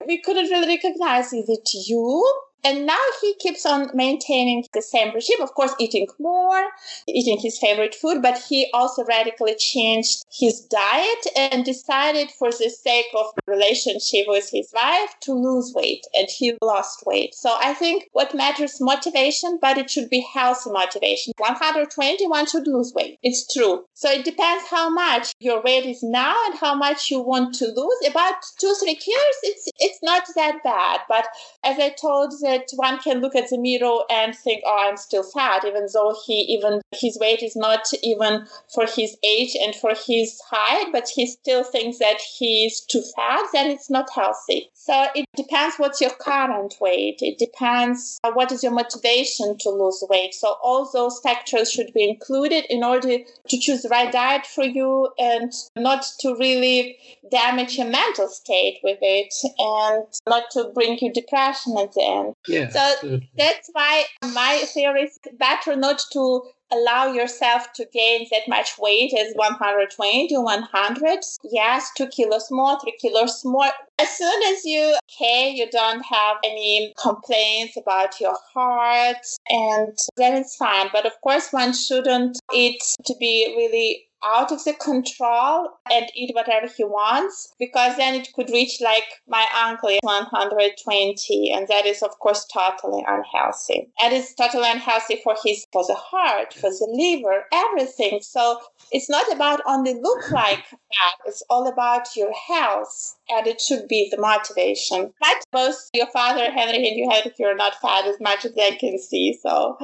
[0.01, 2.25] and we couldn't really recognize is it you?
[2.65, 6.65] And now he keeps on maintaining the same regime, of course, eating more,
[7.09, 12.71] eating his favorite food, but he also radically changed his diet and decided, for the
[12.71, 16.05] sake of the relationship with his wife, to lose weight.
[16.15, 17.35] And he lost weight.
[17.35, 21.33] So I think what matters motivation, but it should be healthy motivation.
[21.39, 23.19] 120, one should lose weight.
[23.23, 23.85] It's true.
[23.95, 27.67] So it depends how much your weight is now and how much you want to
[27.67, 28.09] lose.
[28.09, 31.01] About two, three kilos, it's it's not that bad.
[31.09, 31.27] But
[31.65, 35.23] as I told that one can look at the mirror and think, oh, I'm still
[35.23, 39.93] fat, even though he even his weight is not even for his age and for
[39.95, 44.71] his height, but he still thinks that he's too fat, then it's not healthy.
[44.75, 47.19] So it depends what's your current weight.
[47.21, 50.35] It depends uh, what is your motivation to lose weight.
[50.35, 54.65] So all those factors should be included in order to choose the right diet for
[54.65, 56.97] you and not to really
[57.31, 62.35] damage your mental state with it and not to bring you depression at the end.
[62.49, 62.69] Yeah.
[62.71, 63.31] So absolutely.
[63.37, 69.13] that's why my theory is better not to allow yourself to gain that much weight
[69.19, 71.19] as 120 to 100
[71.51, 76.37] yes two kilos more three kilos more as soon as you okay you don't have
[76.45, 82.81] any complaints about your heart and then it's fine but of course one shouldn't eat
[83.05, 88.29] to be really out of the control and eat whatever he wants because then it
[88.35, 93.89] could reach like my uncle is 120 and that is of course totally unhealthy.
[94.03, 98.21] And it's totally unhealthy for his for the heart for the liver everything.
[98.23, 98.61] So
[98.93, 101.15] it's not about only look like that.
[101.27, 105.13] It's all about your health and it should be the motivation.
[105.21, 108.77] But both your father henry and you henry you're not fat as much as i
[108.79, 109.39] can see.
[109.43, 109.77] So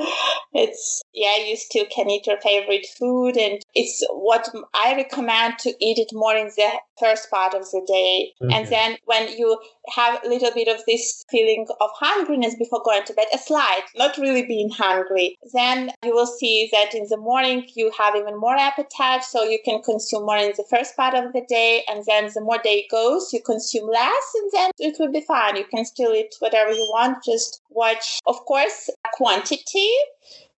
[0.53, 5.71] it's yeah you still can eat your favorite food and it's what I recommend to
[5.81, 8.33] eat it more in the first part of the day.
[8.41, 9.59] And then when you
[9.95, 13.83] have a little bit of this feeling of hungriness before going to bed, a slight,
[13.97, 18.39] not really being hungry, then you will see that in the morning you have even
[18.39, 19.25] more appetite.
[19.25, 21.83] So you can consume more in the first part of the day.
[21.89, 25.57] And then the more day goes, you consume less and then it will be fine.
[25.57, 27.25] You can still eat whatever you want.
[27.25, 29.91] Just watch, of course, quantity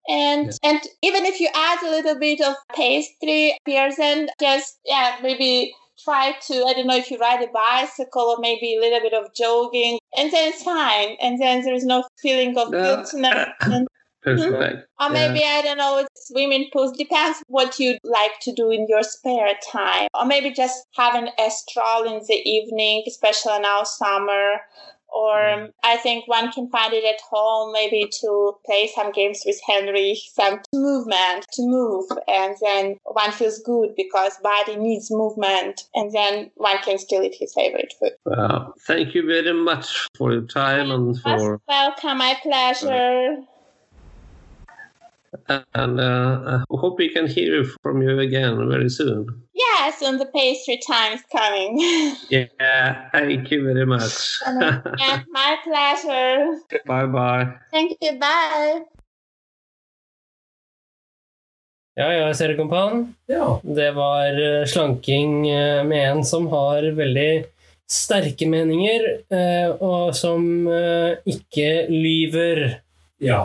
[0.08, 5.74] and and even if you add a little bit of pastry Pearson just yeah maybe
[6.02, 9.12] try to i don't know if you ride a bicycle or maybe a little bit
[9.12, 11.16] of jogging and then it's fine.
[11.20, 12.82] And then there's no feeling of No.
[12.82, 13.86] guilt and,
[14.22, 14.88] Perfect.
[15.00, 16.94] or maybe i don't know swimming pools.
[16.98, 20.08] Depends what you like to do in your spare time.
[20.12, 24.60] Or maybe just having a stroll in the evening especially now summer
[25.18, 29.42] or um, I think one can find it at home, maybe to play some games
[29.44, 35.82] with Henry, some movement to move, and then one feels good because body needs movement,
[35.94, 38.12] and then one can still eat his favorite food.
[38.24, 43.38] Well, thank you very much for your time and Most for welcome, my pleasure.
[45.48, 49.26] And uh, I hope we can hear from you again very soon.
[49.54, 51.78] Yes, when the pastry time is coming.
[52.30, 54.38] Yeah, thank you very much.
[54.46, 56.60] and, and my pleasure.
[56.86, 57.54] bye bye.
[57.72, 58.18] Thank you.
[58.18, 58.84] Bye.
[61.98, 63.14] Ja, ja, seriekompan.
[63.26, 63.60] Ja.
[63.62, 67.44] Det var eh, slanking eh, med en som har veldig
[67.90, 70.44] sterke meninger, eh, og som
[71.26, 72.60] ikke lyver,
[73.18, 73.40] ja.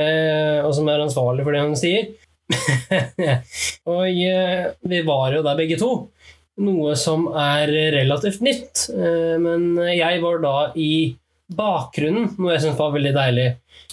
[0.00, 2.10] Eh, og som er ansvarlig for det han sier.
[3.92, 5.92] og eh, vi var jo der begge to,
[6.60, 10.92] noe som er relativt nytt, eh, men jeg var da i
[11.50, 13.48] bakgrunnen, noe jeg syns var veldig deilig.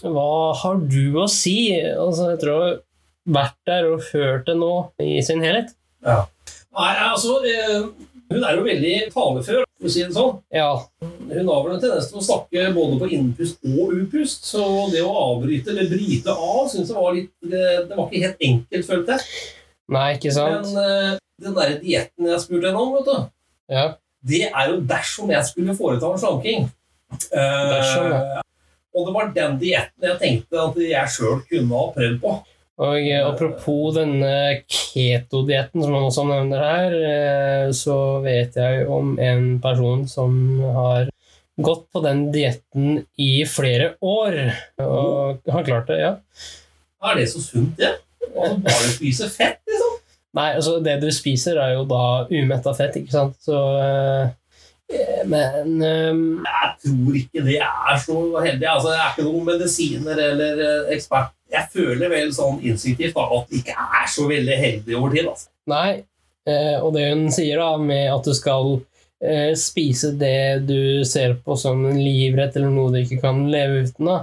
[0.05, 1.58] Hva har du å si?
[1.77, 2.73] Altså, etter å ha
[3.37, 5.73] vært der og hørt det nå i sin helhet?
[6.05, 6.25] Ja.
[6.77, 7.87] Nei, altså, eh,
[8.31, 9.66] hun er jo veldig talefør.
[9.78, 10.40] For å si det sånn.
[10.54, 10.69] Ja.
[11.04, 14.63] Hun har vel en tendens til å snakke både på innpust og utpust, så
[14.94, 18.44] det å avbryte eller bryte av syns jeg var litt det, det var ikke helt
[18.50, 19.46] enkelt, følte jeg.
[19.98, 20.73] Nei, ikke sant?
[20.73, 23.30] Men uh, den derre dietten jeg spurte henne om, vet du,
[23.78, 23.86] Ja.
[24.34, 26.67] det er jo dersom jeg skulle foreta en slanking.
[27.32, 28.42] Uh, Dersom, ja.
[28.98, 32.32] Og det var den dietten jeg tenkte at jeg sjøl kunne ha prøvd på.
[32.78, 39.15] Og eh, apropos denne keto-dietten som han også nevner her, eh, så vet jeg om
[39.17, 40.36] en person som
[40.75, 41.10] har
[41.58, 44.38] gått på den dietten i flere år,
[44.86, 46.13] og har klart det, ja.
[47.02, 47.96] Er det så sunt, det?
[48.28, 49.96] Altså, bare spise fett, liksom?
[50.38, 53.40] Nei, altså det du spiser er jo da umetta fett, ikke sant?
[53.42, 54.30] Så eh,
[55.27, 58.67] Men um, Jeg tror ikke det er så heldig.
[58.71, 61.33] Altså, jeg er ikke noen medisiner eller eh, ekspert.
[61.52, 65.27] Jeg føler vel sånn instinktivt at det ikke er så veldig heldig over tid.
[65.31, 65.50] Altså.
[65.71, 65.90] Nei.
[66.48, 68.77] Eh, og det hun sier da, med at du skal
[69.23, 73.83] eh, spise det du ser på som en livrett eller noe du ikke kan leve
[73.88, 74.19] uten, da.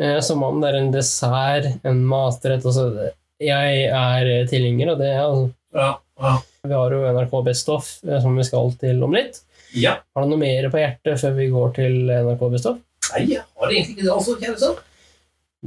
[0.00, 3.08] Eh, som om det er en dessert, en matrett osv.
[3.40, 5.14] Jeg er tilhenger av det.
[5.22, 5.48] Altså.
[5.78, 6.36] Ja, ja.
[6.68, 9.40] Vi har jo NRK Best Off, eh, som vi skal til om litt.
[9.76, 9.98] Ja.
[10.14, 12.68] Har du noe mer på hjertet før vi går til NRK Best
[13.08, 14.82] Nei, jeg har egentlig ikke det, altså, kjære sønn.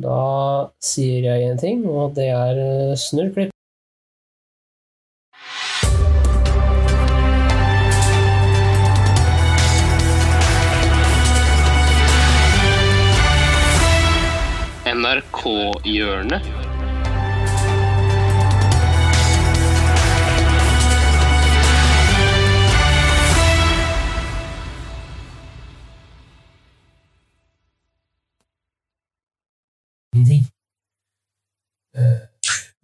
[0.01, 0.17] Da
[0.79, 3.49] sier jeg en ting, og det er eh, snurrklipp.
[14.91, 16.70] NRK-hjørnet.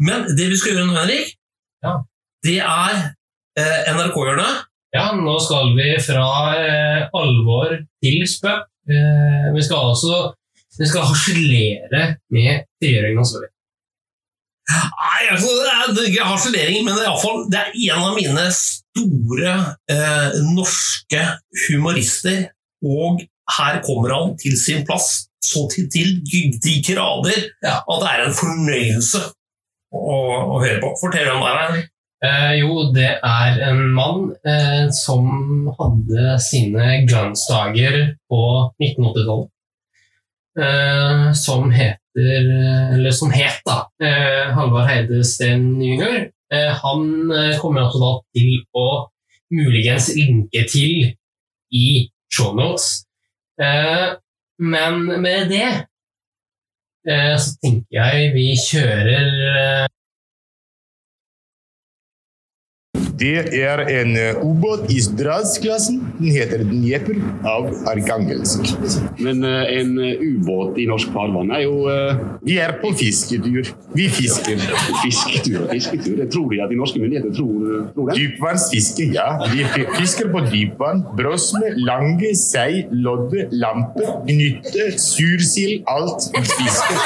[0.07, 1.35] Men det vi skal gjøre nå, Henrik,
[1.85, 1.93] Ja.
[2.45, 2.97] det er
[3.57, 4.65] eh, NRK-hjørnet.
[4.95, 6.27] Ja, nå skal vi fra
[6.57, 8.67] eh, alvor til spøk.
[8.87, 10.33] Eh, vi skal altså
[10.77, 12.01] vi skal harselere
[12.33, 13.53] med frigjøringen av Sverige.
[14.67, 18.43] Nei, altså, det er, ikke harselering, men det er, fall, det er en av mine
[18.53, 19.53] store
[19.89, 21.23] eh, norske
[21.65, 22.49] humorister.
[22.85, 23.23] Og
[23.57, 25.87] her kommer han til sin plass så til,
[26.63, 29.21] de grader at det er en fornøyelse
[29.93, 30.17] å,
[30.55, 30.93] å høre på.
[31.01, 31.77] Fortell om det er.
[32.25, 35.27] Eh, jo, det er en mann eh, som
[35.77, 37.99] hadde sine glansdager
[38.31, 38.41] på
[38.81, 39.53] 1980-tallet.
[40.57, 43.83] Eh, som heter Eller som het, da.
[44.01, 46.31] Eh, Halvard Heidesteen jr.
[46.49, 48.87] Eh, han eh, kommer altså da til å
[49.53, 51.11] muligens linke til
[51.69, 51.87] i
[52.33, 53.05] shownotes.
[53.61, 54.17] Eh,
[54.59, 55.69] men med det
[57.09, 59.87] eh, så tenker jeg vi kjører
[63.19, 65.99] Det er en eh, ubåt i Stradsklassen.
[66.19, 68.69] Den heter Dnieper av Arkangelsk.
[69.23, 71.77] Men eh, en eh, ubåt i norsk farvann er jo
[72.45, 73.71] Vi er på fisketur.
[73.95, 74.61] Vi fisker.
[75.01, 76.19] fisketur og fisketur.
[76.21, 78.17] Jeg tror de at de norske myndigheter tror, tror det.
[78.19, 79.27] Dypvannsfiske, ja.
[79.53, 79.65] Vi
[79.97, 81.01] fisker på dypvann.
[81.17, 85.87] Brosme, lange, sei, lodde, lampe, gnytte, sursild.
[85.89, 87.01] Alt fisker.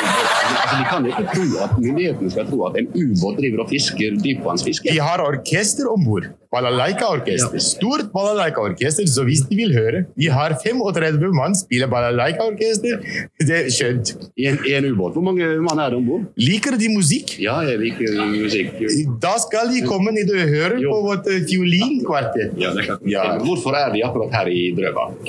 [0.51, 4.19] Altså, de kan ikke tro at myndighetene skal tro at en ubåt driver og fisker
[4.25, 4.91] dypvannsfiske.
[4.91, 6.29] Vi har orkester om bord.
[6.51, 7.61] Balalaika-orkester.
[7.63, 12.99] Stort balalaika-orkester, så hvis de vil høre Vi har 35 mann spiller balalaika-orkester.
[13.39, 14.11] Det er skjønt.
[14.35, 15.15] I en, i en ubåt.
[15.15, 16.25] Hvor mange mann er det om bord?
[16.35, 17.37] Liker de musikk?
[17.39, 18.75] Ja, jeg liker musikk.
[19.23, 20.91] Da skal de komme ned og høre Jo.
[20.91, 22.57] på vårt eh, fiolinkvartett.
[22.59, 23.07] Ja, det er klart.
[23.15, 23.25] Ja.
[23.45, 25.21] Hvorfor er de akkurat her i Drøbak?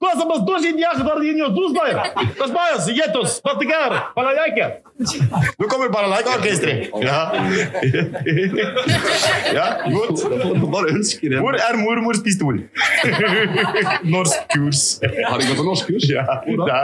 [0.00, 2.12] Класса бас тоже идиаха дардиньо, du знаешь?
[2.38, 4.82] Разбавился, етос, батыгар, балалайка.
[5.58, 6.90] Nå kommer balalaika-orkesteret.
[7.00, 7.32] Ja.
[9.52, 10.22] ja, godt.
[10.30, 11.40] Da får du bare ønske det.
[11.40, 12.60] Hvor er mormors pistol?
[14.04, 15.00] Norsk kurs.
[15.02, 16.08] Har de gått på norskkurs?
[16.10, 16.24] Ja,
[16.66, 16.80] da.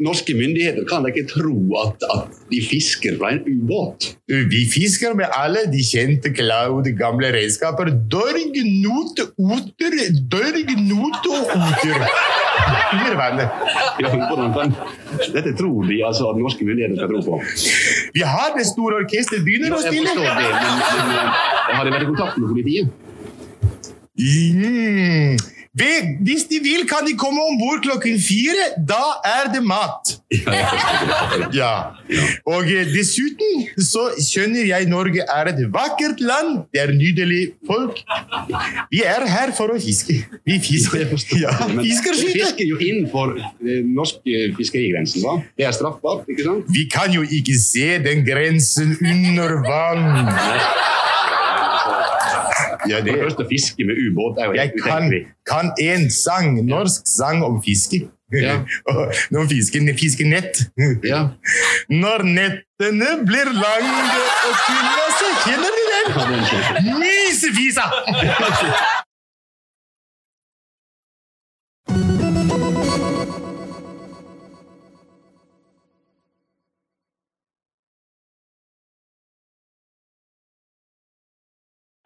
[0.00, 4.06] Norske myndigheter kan ikke tro at, at de fisker fra en ubåt.
[4.26, 7.90] Vi fisker med alle de kjente klaude, gamle redskaper.
[8.12, 9.98] Dørg, not, oter,
[10.32, 12.06] dørg, not og oter.
[15.34, 17.42] Dette tror de altså at norske myndigheter skal tro på.
[18.16, 20.08] Vi har det store orkesteret begynner å stille.
[20.08, 21.20] Jeg forstår det, men,
[21.68, 22.86] men har de vært i kontakt med politiet?
[24.18, 25.36] Mm.
[25.74, 28.64] Vi- Hvis de vil, kan de komme om bord klokken fire.
[28.88, 30.14] Da er det mat.
[31.54, 31.94] Ja.
[32.46, 36.58] Og eh, dessuten så skjønner jeg Norge er et vakkert land.
[36.74, 38.00] Det er nydelig folk.
[38.92, 40.18] Vi er her for å fiske.
[40.46, 41.06] Vi fisker.
[41.40, 43.36] Ja, fisker jo innenfor
[43.88, 44.20] norsk
[44.58, 45.38] fiskerigrensen, hva?
[45.58, 46.68] Det er straffbart, ikke sant?
[46.74, 50.28] Vi kan jo ikke se den grensen under vann.
[52.86, 55.10] Ja, det- er å fiske med ubåt er jo Jeg helt kan,
[55.80, 58.08] en sang, norsk sang om fiske.
[58.32, 58.58] Ja.
[59.32, 59.80] Når Om fisker
[60.28, 60.58] nett.
[61.04, 61.28] Ja.
[62.02, 64.02] Når nettene blir lange
[64.48, 66.06] og kulda så kjenner du den?
[67.00, 67.86] Mysefisa!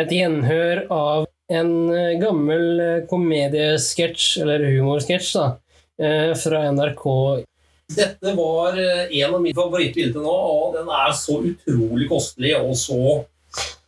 [0.03, 5.49] Et gjenhør av en eh, gammel eh, komediesketsj, eller humorsketsj, da,
[6.03, 7.05] eh, fra NRK.
[7.93, 12.73] Dette var en av mine favoritter inntil nå, og den er så utrolig kostelig og
[12.81, 13.19] så,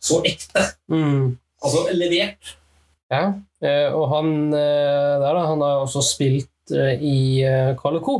[0.03, 0.61] så ekte.
[0.93, 1.33] Mm.
[1.65, 2.53] Altså levert.
[3.09, 3.23] Ja,
[3.95, 7.41] og han der da, han har også spilt i
[7.79, 8.15] Carl Co.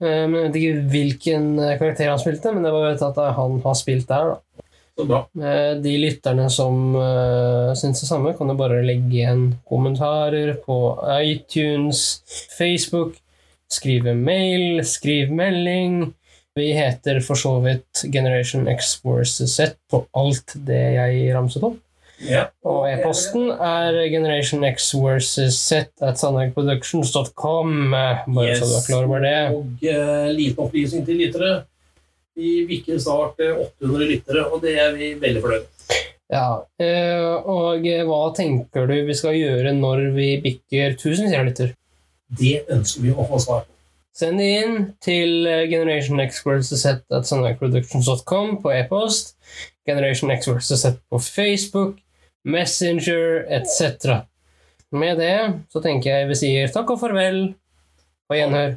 [0.00, 1.50] Men jeg vet ikke hvilken
[1.80, 4.32] karakter han spilte, men det var vet at han har spilt der.
[4.32, 4.40] da.
[4.98, 5.20] Så bra.
[5.40, 10.78] Eh, De lytterne som uh, syns det samme, kan jo bare legge igjen kommentarer på
[11.22, 12.22] iTunes,
[12.58, 13.16] Facebook,
[13.72, 16.12] skrive mail, skriv melding.
[16.54, 21.80] Vi heter for så vidt Generation X versus Z på alt det jeg ramset opp.
[22.22, 22.44] Ja.
[22.68, 27.72] Og e-posten er Generation X versus Z at sandbergproductions.com.
[27.90, 29.36] Bare Bare så du er klar over det.
[29.56, 31.62] Og uh, liten opplysning til lyttere.
[32.38, 35.72] Vi bikker snart eh, 800 lyttere, og det er vi veldig fornøyd med.
[36.32, 36.46] Ja,
[36.80, 41.74] eh, og eh, hva tenker du vi skal gjøre når vi bikker 1000 seerlytter?
[42.32, 43.72] Det ønsker vi å få svar på.
[44.16, 46.40] Send det inn til eh, Generation X
[47.12, 47.28] at
[48.62, 49.34] på e-post,
[49.88, 51.98] Generation X versus Z på Facebook,
[52.44, 54.24] Messenger etc.
[54.92, 55.36] Med det
[55.72, 57.54] så tenker jeg vi sier takk og farvel.
[58.30, 58.76] og gjenhør.